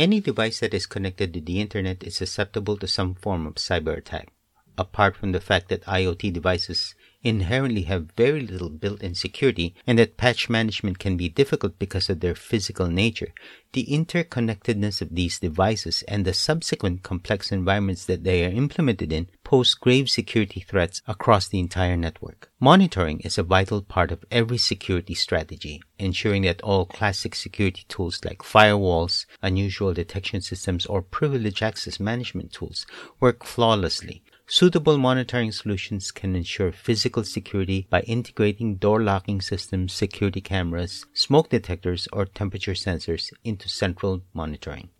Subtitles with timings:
[0.00, 3.98] Any device that is connected to the internet is susceptible to some form of cyber
[3.98, 4.32] attack.
[4.78, 10.16] Apart from the fact that IoT devices inherently have very little built-in security and that
[10.16, 13.32] patch management can be difficult because of their physical nature,
[13.72, 19.28] the interconnectedness of these devices and the subsequent complex environments that they are implemented in
[19.44, 22.50] pose grave security threats across the entire network.
[22.58, 28.20] Monitoring is a vital part of every security strategy, ensuring that all classic security tools
[28.24, 32.86] like firewalls, unusual detection systems, or privilege access management tools
[33.20, 40.40] work flawlessly Suitable monitoring solutions can ensure physical security by integrating door locking systems, security
[40.40, 44.90] cameras, smoke detectors, or temperature sensors into central monitoring.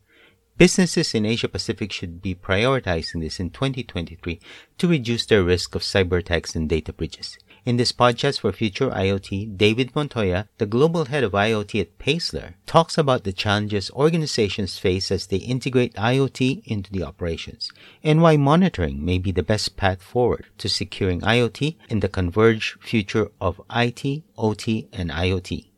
[0.56, 4.38] Businesses in Asia Pacific should be prioritizing this in 2023
[4.78, 7.37] to reduce their risk of cyber attacks and data breaches.
[7.62, 12.54] In this podcast for Future IoT, David Montoya, the global head of IoT at Paessler,
[12.65, 17.70] talks about the challenges organizations face as they integrate IoT into the operations
[18.02, 22.82] and why monitoring may be the best path forward to securing IoT in the converged
[22.82, 25.70] future of IT, OT, and IoT.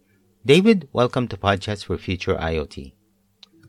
[0.46, 2.92] David, welcome to Podchats for Future IoT.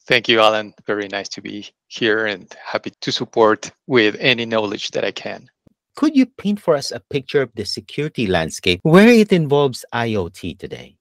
[0.05, 0.75] Thank you, Alan.
[0.85, 5.49] Very nice to be here and happy to support with any knowledge that I can.
[5.95, 10.57] Could you paint for us a picture of the security landscape where it involves IoT
[10.57, 10.97] today?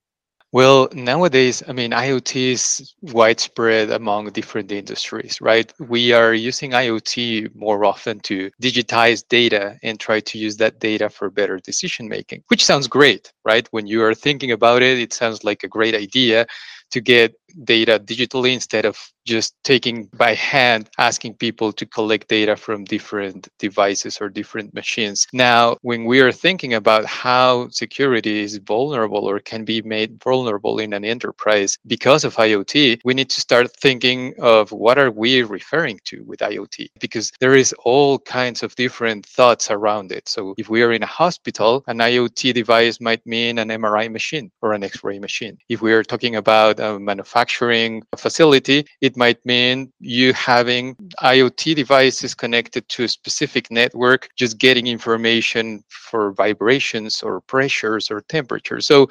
[0.55, 5.73] Well, nowadays, I mean, IoT is widespread among different industries, right?
[5.81, 11.09] We are using IoT more often to digitize data and try to use that data
[11.09, 13.67] for better decision making, which sounds great, right?
[13.71, 16.47] When you are thinking about it, it sounds like a great idea
[16.91, 22.57] to get data digitally instead of just taking by hand asking people to collect data
[22.57, 25.27] from different devices or different machines.
[25.33, 30.79] Now when we are thinking about how security is vulnerable or can be made vulnerable
[30.79, 35.43] in an enterprise because of iot we need to start thinking of what are we
[35.43, 36.89] referring to with iot?
[37.01, 40.29] Because there is all kinds of different thoughts around it.
[40.29, 44.51] So if we are in a hospital an iot device might mean an mri machine
[44.63, 45.57] or an x-ray machine.
[45.69, 51.75] If we are talking about a manufacturing manufacturing facility, it might mean you having IoT
[51.75, 58.87] devices connected to a specific network, just getting information for vibrations or pressures or temperatures.
[58.87, 59.09] So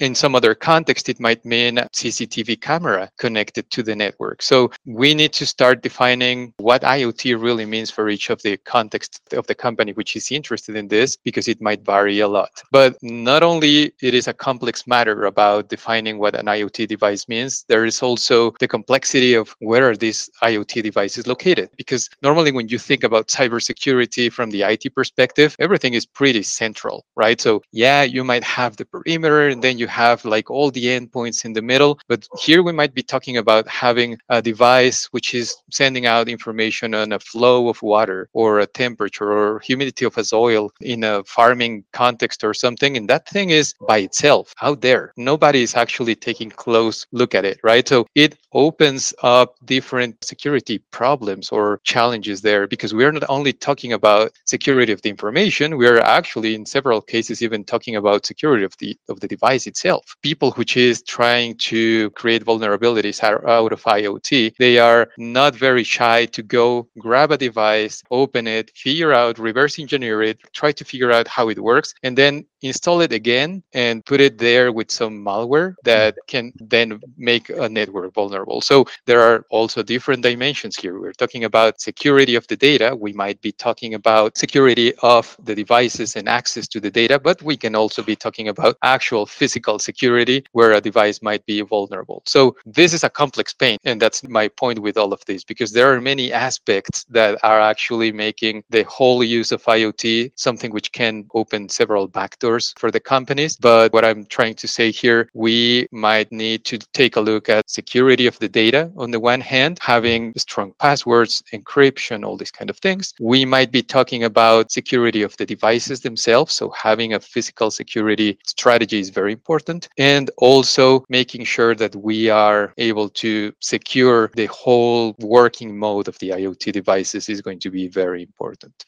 [0.00, 4.42] in some other context, it might mean a CCTV camera connected to the network.
[4.42, 9.20] So we need to start defining what IoT really means for each of the context
[9.32, 12.62] of the company which is interested in this, because it might vary a lot.
[12.72, 17.64] But not only it is a complex matter about defining what an IoT device means,
[17.68, 21.70] there is also the complexity of where are these IoT devices located.
[21.76, 27.04] Because normally when you think about cybersecurity from the IT perspective, everything is pretty central,
[27.16, 27.40] right?
[27.40, 30.86] So yeah, you might have the perimeter and then you you have like all the
[30.96, 31.98] endpoints in the middle.
[32.08, 36.94] But here we might be talking about having a device which is sending out information
[36.94, 41.22] on a flow of water or a temperature or humidity of a soil in a
[41.24, 42.96] farming context or something.
[42.96, 45.12] And that thing is by itself out there.
[45.16, 47.86] Nobody is actually taking close look at it, right?
[47.86, 53.92] So it opens up different security problems or challenges there because we're not only talking
[53.92, 58.74] about security of the information, we're actually in several cases even talking about security of
[58.78, 60.04] the of the device itself.
[60.22, 66.18] People which is trying to create vulnerabilities out of IoT, they are not very shy
[66.36, 66.66] to go
[67.06, 71.48] grab a device, open it, figure out, reverse engineer it, try to figure out how
[71.54, 72.34] it works, and then
[72.70, 76.30] install it again and put it there with some malware that mm-hmm.
[76.32, 78.60] can then make a network vulnerable.
[78.60, 80.98] So there are also different dimensions here.
[80.98, 82.96] We're talking about security of the data.
[83.06, 87.42] We might be talking about security of the devices and access to the data, but
[87.42, 92.22] we can also be talking about actual physical security where a device might be vulnerable.
[92.26, 93.78] So this is a complex pain.
[93.84, 97.60] And that's my point with all of this, because there are many aspects that are
[97.60, 103.00] actually making the whole use of IoT something which can open several backdoors for the
[103.00, 103.56] companies.
[103.56, 107.70] But what I'm trying to say here, we might need to take a look at
[107.70, 112.70] security of the data on the one hand, having strong passwords, encryption, all these kind
[112.70, 113.14] of things.
[113.20, 116.52] We might be talking about security of the devices themselves.
[116.54, 119.53] So having a physical security strategy is very important.
[119.98, 126.18] And also making sure that we are able to secure the whole working mode of
[126.18, 128.84] the IoT devices is going to be very important.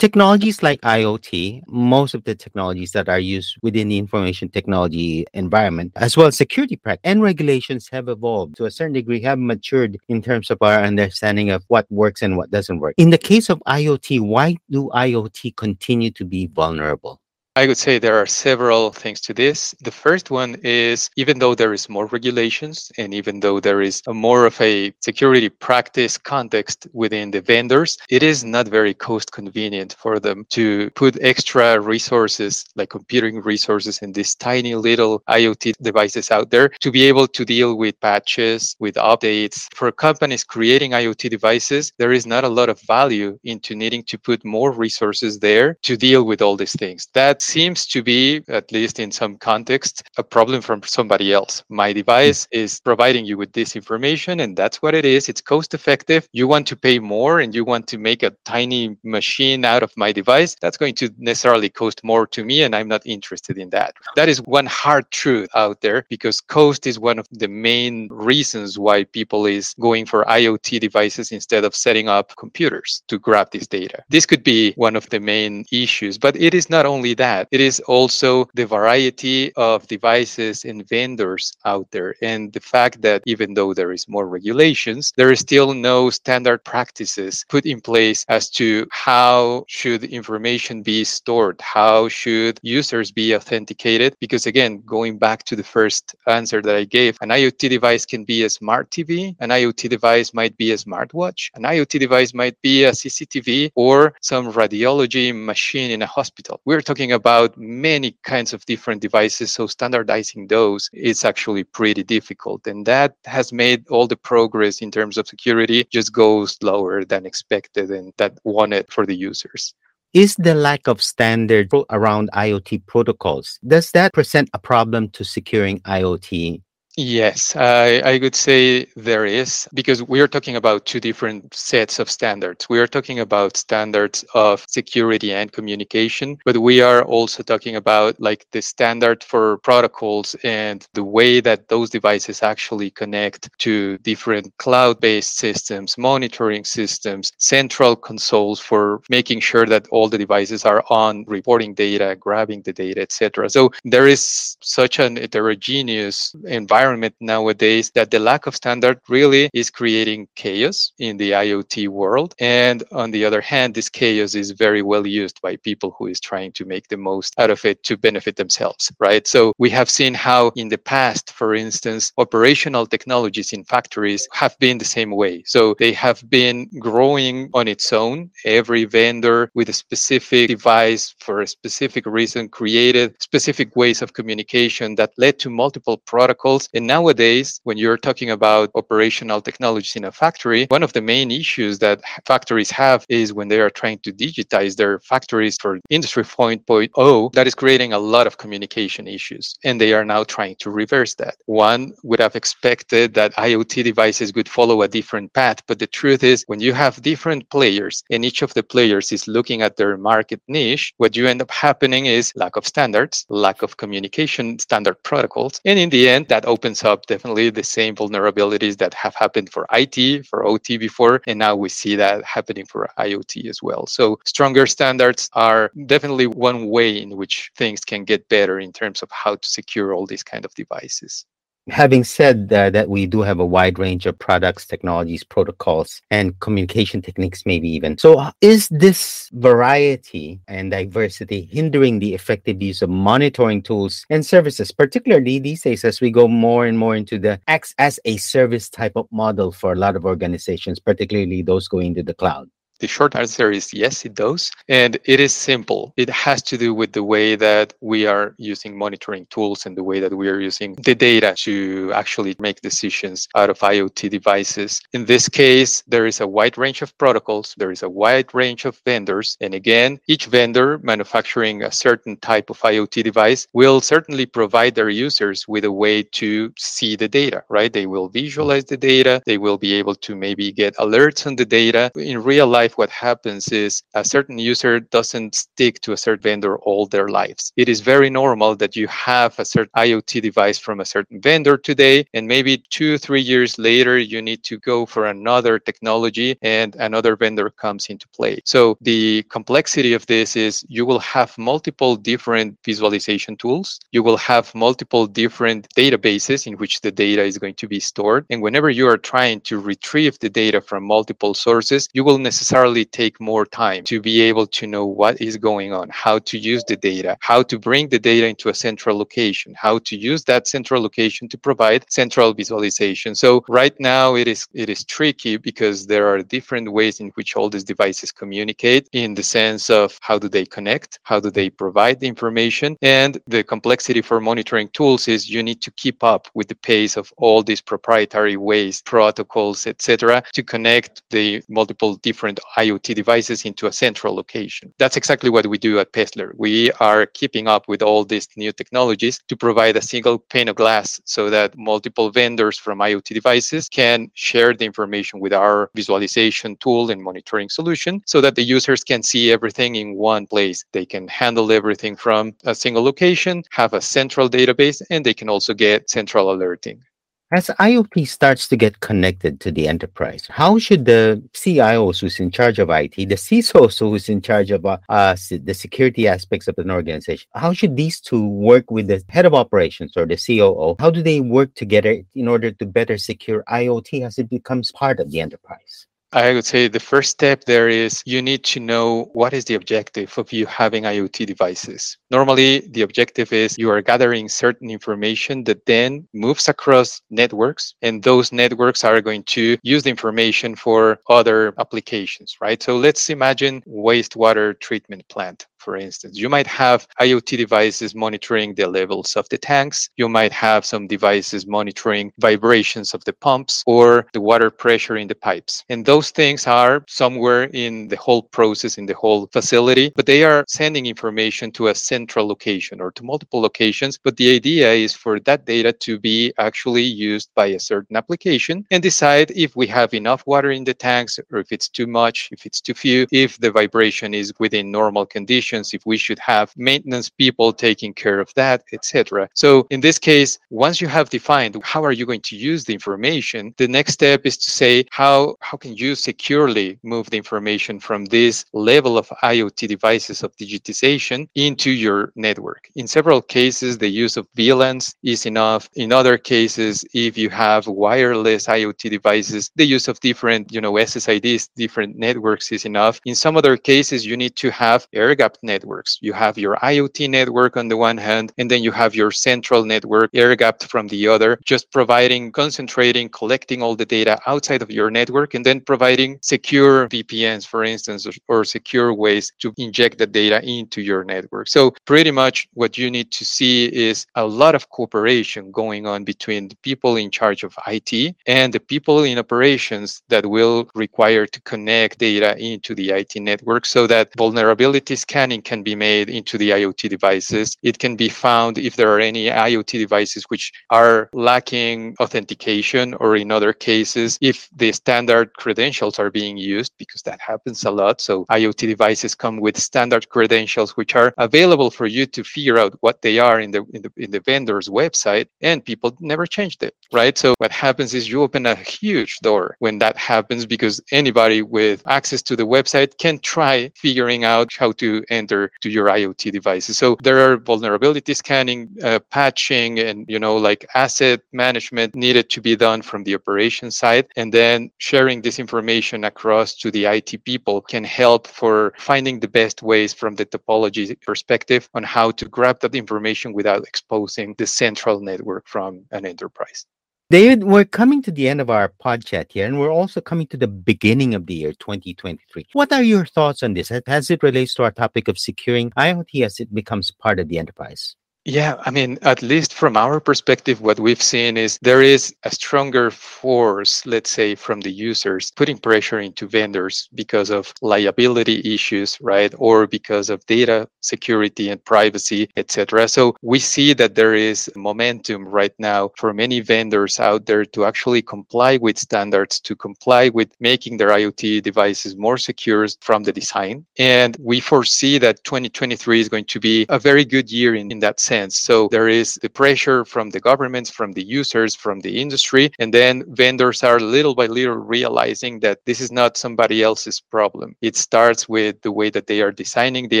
[0.00, 5.92] Technologies like IoT, most of the technologies that are used within the information technology environment,
[5.96, 9.98] as well as security practice and regulations have evolved to a certain degree, have matured
[10.08, 12.94] in terms of our understanding of what works and what doesn't work.
[12.96, 17.19] In the case of IoT, why do IoT continue to be vulnerable?
[17.60, 19.74] I would say there are several things to this.
[19.82, 24.00] The first one is even though there is more regulations and even though there is
[24.06, 29.32] a more of a security practice context within the vendors, it is not very cost
[29.32, 35.74] convenient for them to put extra resources like computing resources in these tiny little IoT
[35.82, 39.68] devices out there to be able to deal with patches, with updates.
[39.74, 44.16] For companies creating IoT devices, there is not a lot of value into needing to
[44.16, 47.06] put more resources there to deal with all these things.
[47.12, 51.64] That seems to be, at least in some context, a problem from somebody else.
[51.68, 52.60] My device hmm.
[52.62, 55.28] is providing you with this information, and that's what it is.
[55.28, 56.28] It's cost effective.
[56.32, 59.92] You want to pay more and you want to make a tiny machine out of
[59.96, 60.56] my device.
[60.60, 63.94] That's going to necessarily cost more to me, and I'm not interested in that.
[64.16, 68.78] That is one hard truth out there because cost is one of the main reasons
[68.78, 73.66] why people is going for IoT devices instead of setting up computers to grab this
[73.66, 73.98] data.
[74.08, 77.29] This could be one of the main issues, but it is not only that.
[77.50, 82.14] It is also the variety of devices and vendors out there.
[82.22, 86.64] And the fact that even though there is more regulations, there is still no standard
[86.64, 93.34] practices put in place as to how should information be stored, how should users be
[93.34, 94.16] authenticated.
[94.20, 98.24] Because again, going back to the first answer that I gave, an IoT device can
[98.24, 102.60] be a smart TV, an IoT device might be a smartwatch, an IoT device might
[102.62, 106.60] be a CCTV or some radiology machine in a hospital.
[106.64, 107.19] We're talking about
[107.56, 112.66] many kinds of different devices, so standardizing those is actually pretty difficult.
[112.66, 117.26] And that has made all the progress in terms of security just go slower than
[117.26, 119.74] expected and that wanted for the users.
[120.12, 125.78] Is the lack of standard around IoT protocols, does that present a problem to securing
[125.82, 126.62] IoT
[127.02, 131.98] Yes, I, I would say there is because we are talking about two different sets
[131.98, 132.68] of standards.
[132.68, 138.20] We are talking about standards of security and communication, but we are also talking about
[138.20, 144.52] like the standard for protocols and the way that those devices actually connect to different
[144.58, 151.24] cloud-based systems, monitoring systems, central consoles for making sure that all the devices are on
[151.26, 153.48] reporting data, grabbing the data, etc.
[153.48, 159.48] So there is such an heterogeneous environment environment nowadays that the lack of standard really
[159.54, 162.34] is creating chaos in the IoT world.
[162.40, 166.20] And on the other hand, this chaos is very well used by people who is
[166.20, 169.24] trying to make the most out of it to benefit themselves, right?
[169.26, 174.58] So we have seen how in the past, for instance, operational technologies in factories have
[174.58, 175.44] been the same way.
[175.46, 178.30] So they have been growing on its own.
[178.44, 184.96] Every vendor with a specific device for a specific reason created specific ways of communication
[184.96, 190.12] that led to multiple protocols and nowadays, when you're talking about operational technologies in a
[190.12, 194.10] factory, one of the main issues that factories have is when they are trying to
[194.10, 199.54] digitize their factories for Industry 4.0, that is creating a lot of communication issues.
[199.62, 201.34] And they are now trying to reverse that.
[201.44, 205.58] One would have expected that IoT devices would follow a different path.
[205.66, 209.28] But the truth is, when you have different players and each of the players is
[209.28, 213.60] looking at their market niche, what you end up happening is lack of standards, lack
[213.60, 215.60] of communication standard protocols.
[215.66, 219.66] And in the end, that opens up definitely the same vulnerabilities that have happened for
[219.72, 223.86] IT, for OT before, and now we see that happening for IoT as well.
[223.86, 229.02] So stronger standards are definitely one way in which things can get better in terms
[229.02, 231.26] of how to secure all these kind of devices
[231.68, 237.02] having said that we do have a wide range of products technologies protocols and communication
[237.02, 237.98] techniques maybe even.
[237.98, 244.24] So uh, is this variety and diversity hindering the effective use of monitoring tools and
[244.24, 248.16] services particularly these days as we go more and more into the X as a
[248.16, 252.48] service type of model for a lot of organizations particularly those going to the cloud
[252.80, 254.50] the short answer is yes, it does.
[254.68, 255.92] And it is simple.
[255.96, 259.84] It has to do with the way that we are using monitoring tools and the
[259.84, 264.80] way that we are using the data to actually make decisions out of IoT devices.
[264.92, 268.64] In this case, there is a wide range of protocols, there is a wide range
[268.64, 269.36] of vendors.
[269.40, 274.88] And again, each vendor manufacturing a certain type of IoT device will certainly provide their
[274.88, 277.72] users with a way to see the data, right?
[277.72, 281.44] They will visualize the data, they will be able to maybe get alerts on the
[281.44, 281.90] data.
[281.96, 286.22] In real life, life, what happens is a certain user doesn't stick to a certain
[286.22, 287.52] vendor all their lives.
[287.56, 291.56] It is very normal that you have a certain IoT device from a certain vendor
[291.56, 296.76] today, and maybe two, three years later, you need to go for another technology and
[296.76, 298.40] another vendor comes into play.
[298.44, 303.80] So the complexity of this is you will have multiple different visualization tools.
[303.92, 308.26] You will have multiple different databases in which the data is going to be stored.
[308.30, 312.59] And whenever you are trying to retrieve the data from multiple sources, you will necessarily
[312.60, 316.36] necessarily take more time to be able to know what is going on, how to
[316.36, 320.24] use the data, how to bring the data into a central location, how to use
[320.24, 323.14] that central location to provide central visualization.
[323.14, 327.34] So right now it is it is tricky because there are different ways in which
[327.36, 331.48] all these devices communicate in the sense of how do they connect, how do they
[331.50, 336.28] provide the information, and the complexity for monitoring tools is you need to keep up
[336.34, 342.40] with the pace of all these proprietary ways, protocols, etc., to connect the multiple different
[342.56, 344.72] IoT devices into a central location.
[344.78, 346.32] That's exactly what we do at Paessler.
[346.36, 350.56] We are keeping up with all these new technologies to provide a single pane of
[350.56, 356.56] glass so that multiple vendors from IoT devices can share the information with our visualization
[356.56, 360.64] tool and monitoring solution so that the users can see everything in one place.
[360.72, 365.28] They can handle everything from a single location, have a central database, and they can
[365.28, 366.82] also get central alerting.
[367.32, 372.32] As IoT starts to get connected to the enterprise, how should the CIOs who's in
[372.32, 376.58] charge of IT, the CISOs who's in charge of uh, uh, the security aspects of
[376.58, 380.74] an organization, how should these two work with the head of operations or the COO?
[380.80, 384.98] How do they work together in order to better secure IoT as it becomes part
[384.98, 385.86] of the enterprise?
[386.12, 389.54] I would say the first step there is you need to know what is the
[389.54, 391.96] objective of you having IoT devices.
[392.10, 398.02] Normally, the objective is you are gathering certain information that then moves across networks, and
[398.02, 402.60] those networks are going to use the information for other applications, right?
[402.60, 406.18] So let's imagine wastewater treatment plant for instance.
[406.18, 409.88] You might have IoT devices monitoring the levels of the tanks.
[409.96, 415.08] You might have some devices monitoring vibrations of the pumps or the water pressure in
[415.08, 415.64] the pipes.
[415.68, 420.24] And those things are somewhere in the whole process, in the whole facility, but they
[420.24, 423.98] are sending information to a central location or to multiple locations.
[424.02, 428.64] But the idea is for that data to be actually used by a certain application
[428.70, 432.28] and decide if we have enough water in the tanks or if it's too much,
[432.32, 436.52] if it's too few, if the vibration is within normal conditions if we should have
[436.56, 439.28] maintenance people taking care of that, etc.
[439.34, 442.72] So in this case, once you have defined how are you going to use the
[442.72, 447.80] information, the next step is to say how how can you securely move the information
[447.80, 452.68] from this level of IoT devices of digitization into your network.
[452.76, 455.68] In several cases, the use of VLANs is enough.
[455.74, 460.72] In other cases, if you have wireless IoT devices, the use of different, you know,
[460.72, 463.00] SSIDs, different networks is enough.
[463.04, 465.98] In some other cases, you need to have air gap networks.
[466.00, 469.64] You have your IoT network on the one hand, and then you have your central
[469.64, 474.70] network air gapped from the other, just providing, concentrating, collecting all the data outside of
[474.70, 479.98] your network, and then providing secure VPNs, for instance, or, or secure ways to inject
[479.98, 481.48] the data into your network.
[481.48, 486.04] So, pretty much what you need to see is a lot of cooperation going on
[486.04, 491.26] between the people in charge of IT and the people in operations that will require
[491.26, 496.36] to connect data into the IT network so that vulnerabilities can can be made into
[496.38, 497.56] the IoT devices.
[497.62, 503.16] It can be found if there are any IoT devices which are lacking authentication, or
[503.16, 508.00] in other cases, if the standard credentials are being used, because that happens a lot.
[508.00, 512.74] So IoT devices come with standard credentials which are available for you to figure out
[512.80, 516.62] what they are in the in the, in the vendor's website, and people never changed
[516.62, 517.16] it, right?
[517.16, 521.82] So what happens is you open a huge door when that happens because anybody with
[521.86, 526.78] access to the website can try figuring out how to to your IoT devices.
[526.78, 532.40] So there are vulnerability scanning, uh, patching, and you know like asset management needed to
[532.40, 537.24] be done from the operation side, and then sharing this information across to the IT
[537.24, 542.28] people can help for finding the best ways from the topology perspective on how to
[542.28, 546.66] grab that information without exposing the central network from an enterprise.
[547.10, 550.28] David, we're coming to the end of our pod chat here, and we're also coming
[550.28, 552.46] to the beginning of the year 2023.
[552.52, 556.24] What are your thoughts on this as it relates to our topic of securing IoT
[556.24, 557.96] as it becomes part of the enterprise?
[558.26, 562.30] Yeah, I mean, at least from our perspective, what we've seen is there is a
[562.30, 568.98] stronger force, let's say, from the users putting pressure into vendors because of liability issues,
[569.00, 569.32] right?
[569.38, 572.88] Or because of data security and privacy, etc.
[572.88, 577.64] So we see that there is momentum right now for many vendors out there to
[577.64, 583.12] actually comply with standards, to comply with making their IoT devices more secure from the
[583.12, 583.64] design.
[583.78, 587.78] And we foresee that 2023 is going to be a very good year in, in
[587.78, 588.09] that sense.
[588.10, 592.74] So there is the pressure from the governments, from the users, from the industry, and
[592.74, 597.54] then vendors are little by little realizing that this is not somebody else's problem.
[597.60, 600.00] It starts with the way that they are designing the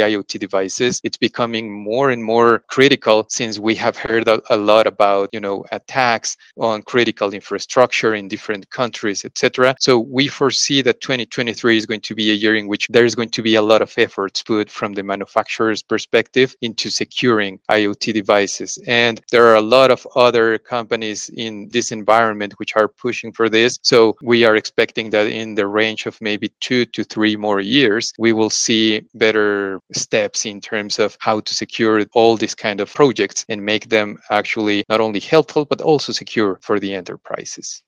[0.00, 1.00] IoT devices.
[1.04, 5.40] It's becoming more and more critical since we have heard a, a lot about, you
[5.40, 9.76] know, attacks on critical infrastructure in different countries, etc.
[9.78, 13.14] So we foresee that 2023 is going to be a year in which there is
[13.14, 17.99] going to be a lot of efforts put from the manufacturer's perspective into securing IoT
[18.00, 18.78] devices.
[18.86, 23.48] And there are a lot of other companies in this environment which are pushing for
[23.48, 23.78] this.
[23.82, 28.12] So we are expecting that in the range of maybe two to three more years,
[28.18, 32.92] we will see better steps in terms of how to secure all these kind of
[32.92, 37.82] projects and make them actually not only helpful, but also secure for the enterprises.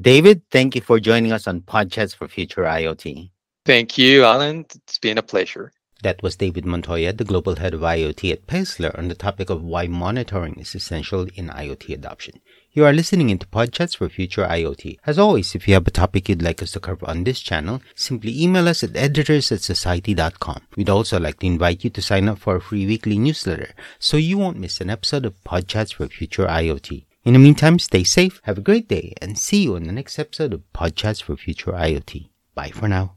[0.00, 3.30] David, thank you for joining us on Podchats for Future IoT.
[3.66, 4.64] Thank you, Alan.
[4.86, 5.72] It's been a pleasure.
[6.02, 9.62] That was David Montoya, the global head of IoT at Paessler, on the topic of
[9.62, 12.40] why monitoring is essential in IoT adoption.
[12.72, 14.98] You are listening into Podchats for Future IoT.
[15.04, 17.82] As always, if you have a topic you'd like us to cover on this channel,
[17.94, 20.62] simply email us at editors at society.com.
[20.76, 24.16] We'd also like to invite you to sign up for our free weekly newsletter so
[24.16, 27.04] you won't miss an episode of Podchats for Future IoT.
[27.24, 30.18] In the meantime, stay safe, have a great day, and see you in the next
[30.18, 32.30] episode of Podchats for Future IoT.
[32.54, 33.16] Bye for now.